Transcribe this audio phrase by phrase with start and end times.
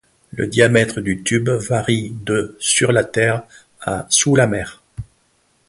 [0.31, 3.43] Le diamètre du tube varie de sur la terre
[3.81, 4.81] à sous la mer.